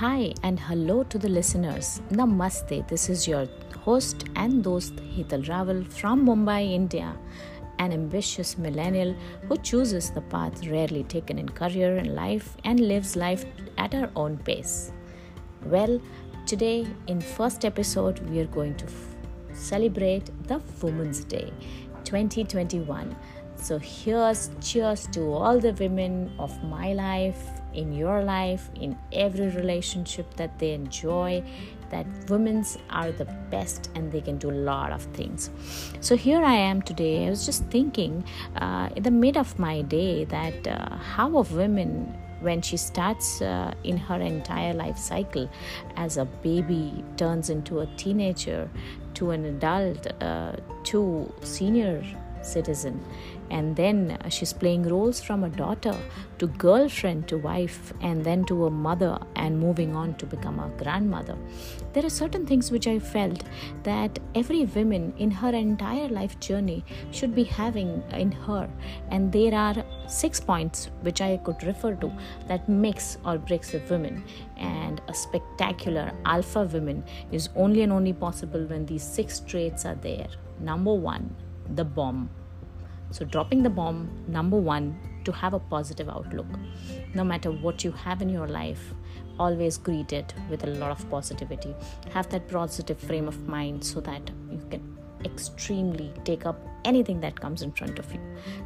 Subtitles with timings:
[0.00, 2.02] Hi and hello to the listeners.
[2.10, 2.86] Namaste.
[2.86, 3.46] This is your
[3.82, 7.16] host and dost Hetal Rawal from Mumbai, India,
[7.78, 9.14] an ambitious millennial
[9.48, 13.46] who chooses the path rarely taken in career and life and lives life
[13.78, 14.92] at her own pace.
[15.64, 15.98] Well,
[16.44, 19.16] today in first episode we are going to f-
[19.54, 21.50] celebrate the Women's Day
[22.04, 23.16] 2021.
[23.54, 27.42] So here's cheers to all the women of my life
[27.76, 31.44] in your life, in every relationship that they enjoy,
[31.90, 35.50] that women's are the best and they can do a lot of things.
[36.00, 37.26] So here I am today.
[37.26, 38.24] I was just thinking
[38.56, 43.40] uh, in the mid of my day that uh, how of women when she starts
[43.40, 45.48] uh, in her entire life cycle
[45.96, 48.68] as a baby turns into a teenager
[49.14, 50.52] to an adult uh,
[50.84, 52.04] to senior
[52.46, 53.04] citizen.
[53.50, 55.96] And then uh, she's playing roles from a daughter
[56.38, 60.68] to girlfriend to wife and then to a mother and moving on to become a
[60.82, 61.36] grandmother.
[61.92, 63.42] There are certain things which i felt
[63.84, 68.68] that every woman in her entire life journey should be having in her.
[69.10, 72.12] And there are six points which i could refer to
[72.48, 74.24] that makes or breaks a woman.
[74.56, 79.94] And a spectacular alpha woman is only and only possible when these six traits are
[79.96, 80.28] there.
[80.60, 82.30] Number 1 the bomb
[83.10, 86.46] so, dropping the bomb, number one, to have a positive outlook.
[87.14, 88.94] No matter what you have in your life,
[89.38, 91.74] always greet it with a lot of positivity.
[92.12, 97.40] Have that positive frame of mind so that you can extremely take up anything that
[97.40, 98.20] comes in front of you.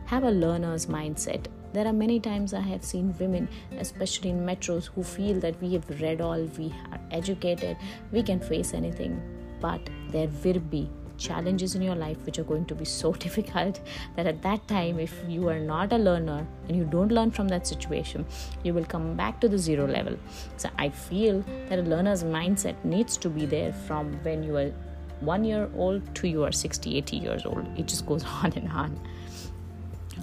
[0.06, 1.46] Have a learner's mindset.
[1.72, 5.74] There are many times I have seen women, especially in metros, who feel that we
[5.74, 7.76] have read all, we are educated,
[8.10, 9.20] we can face anything.
[9.60, 10.88] But there will be
[11.26, 13.80] challenges in your life which are going to be so difficult
[14.16, 17.48] that at that time if you are not a learner and you don't learn from
[17.48, 18.26] that situation
[18.64, 20.16] you will come back to the zero level.
[20.56, 24.72] So i feel that a learner's mindset needs to be there from when you are
[25.20, 27.66] one year old to you are 60 80 years old.
[27.78, 29.00] It just goes on and on.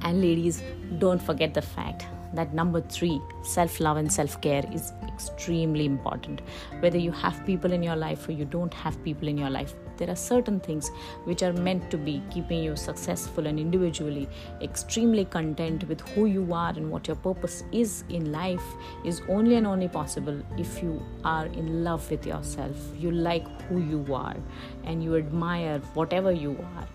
[0.04, 0.64] And ladies
[1.00, 6.42] don't forget the fact that number three self love and self care is extremely important.
[6.80, 9.74] Whether you have people in your life or you don't have people in your life
[9.98, 10.90] there are certain things
[11.26, 14.28] which are meant to be keeping you successful and individually
[14.62, 18.64] extremely content with who you are and what your purpose is in life
[19.04, 22.76] is only and only possible if you are in love with yourself.
[22.98, 24.36] You like who you are
[24.84, 26.88] and you admire whatever you are.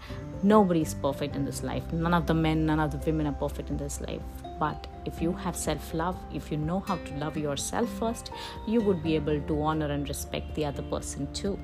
[0.43, 1.93] Nobody is perfect in this life.
[1.93, 4.23] None of the men none of the women are perfect in this life.
[4.59, 8.33] But if you have self love, if you know how to love yourself first,
[8.67, 11.59] you would be able to honor and respect the other person too.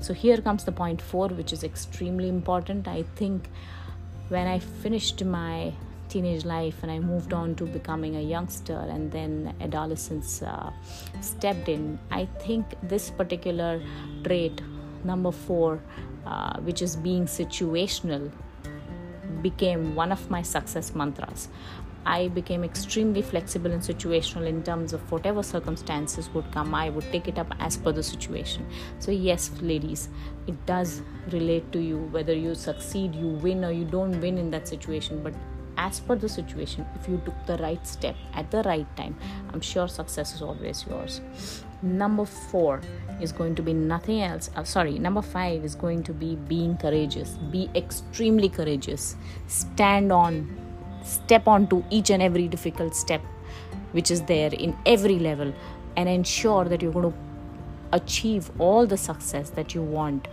[0.00, 2.88] So, here comes the point four, which is extremely important.
[2.88, 3.48] I think
[4.28, 5.72] when I finished my
[6.08, 10.72] teenage life and I moved on to becoming a youngster and then adolescence uh,
[11.20, 13.82] stepped in, I think this particular
[14.24, 14.60] trait,
[15.04, 15.80] number four,
[16.26, 18.30] uh, which is being situational,
[19.42, 21.48] became one of my success mantras.
[22.06, 27.10] I became extremely flexible and situational in terms of whatever circumstances would come, I would
[27.12, 28.66] take it up as per the situation.
[28.98, 30.08] So, yes, ladies,
[30.46, 34.50] it does relate to you whether you succeed, you win, or you don't win in
[34.52, 35.22] that situation.
[35.22, 35.34] But
[35.76, 39.16] as per the situation, if you took the right step at the right time,
[39.52, 41.20] I'm sure success is always yours.
[41.82, 42.82] Number four
[43.22, 44.50] is going to be nothing else.
[44.54, 47.30] Uh, sorry, number five is going to be being courageous.
[47.50, 49.16] Be extremely courageous.
[49.46, 50.59] Stand on
[51.02, 53.20] step onto each and every difficult step
[53.92, 55.52] which is there in every level
[55.96, 57.18] and ensure that you're going to
[57.92, 60.28] achieve all the success that you want.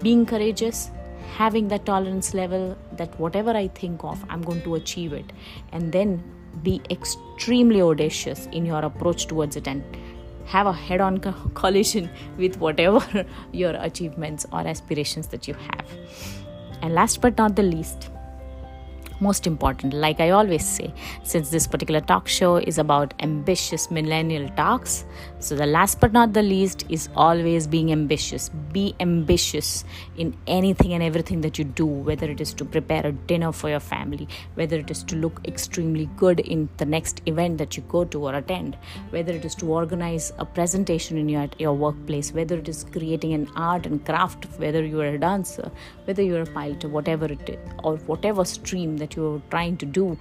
[0.00, 0.90] Being courageous
[1.36, 5.32] having that tolerance level that whatever i think of i'm going to achieve it.
[5.72, 6.22] And then
[6.62, 9.84] be extremely audacious in your approach towards it and
[10.46, 11.18] have a head on
[11.54, 15.86] collision with whatever your achievements or aspirations that you have.
[16.80, 18.10] And last but not the least
[19.20, 24.48] most important, like I always say, since this particular talk show is about ambitious millennial
[24.50, 25.04] talks.
[25.40, 28.48] So, the last but not the least is always being ambitious.
[28.72, 29.84] Be ambitious
[30.16, 33.68] in anything and everything that you do, whether it is to prepare a dinner for
[33.68, 37.82] your family, whether it is to look extremely good in the next event that you
[37.88, 38.76] go to or attend,
[39.10, 43.32] whether it is to organize a presentation in your, your workplace, whether it is creating
[43.34, 45.70] an art and craft, whether you are a dancer,
[46.04, 49.86] whether you're a pilot, whatever it is, or whatever stream that that you're trying to
[49.86, 50.16] do,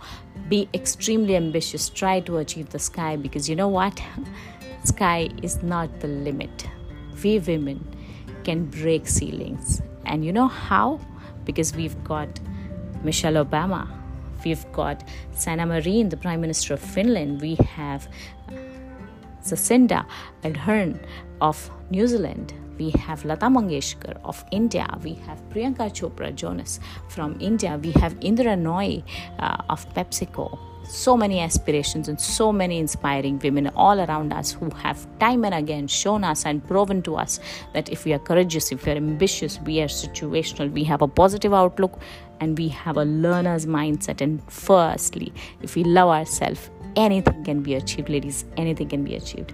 [0.49, 1.89] be extremely ambitious.
[1.89, 4.01] Try to achieve the sky because you know what?
[4.83, 6.67] sky is not the limit.
[7.23, 7.85] We women
[8.43, 9.81] can break ceilings.
[10.05, 10.99] And you know how?
[11.45, 12.29] Because we've got
[13.03, 13.87] Michelle Obama,
[14.43, 15.03] we've got
[15.33, 18.07] Sanna Marin, the Prime Minister of Finland, we have
[19.43, 20.05] Jacinda
[20.43, 20.99] Ardern
[21.41, 22.53] of New Zealand.
[22.77, 24.87] We have Lata Mangeshkar of India.
[25.03, 26.79] We have Priyanka Chopra Jonas
[27.09, 27.79] from India.
[27.81, 29.03] We have Indra Nooyi
[29.39, 30.57] uh, of PepsiCo
[30.89, 35.53] so many aspirations and so many inspiring women all around us who have time and
[35.53, 37.39] again shown us and proven to us
[37.73, 41.07] that if we are courageous, if we are ambitious, we are situational, we have a
[41.07, 41.99] positive outlook,
[42.39, 44.21] and we have a learner's mindset.
[44.21, 49.53] And firstly, if we love ourselves, anything can be achieved, ladies, anything can be achieved.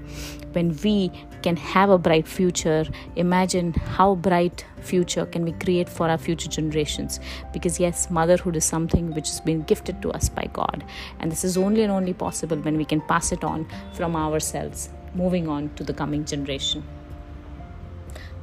[0.54, 1.12] When we
[1.42, 2.86] can have a bright future,
[3.18, 7.19] imagine how bright future can we create for our future generations.
[7.51, 10.84] Because yes motherhood is something which has been gifted to us by god.
[11.19, 14.90] And this is only and only possible when we can pass it on from ourselves.
[15.13, 16.84] Moving on to the coming generation.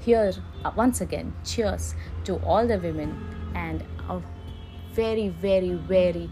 [0.00, 0.32] Here
[0.64, 1.94] uh, once again cheers
[2.24, 3.16] to all the women
[3.54, 4.20] and a
[4.92, 6.28] very very very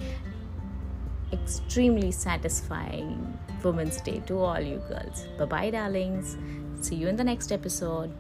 [1.33, 5.27] extremely satisfying women's day to all you girls.
[5.39, 6.37] Bye bye darlings.
[6.81, 8.13] See you in the next episode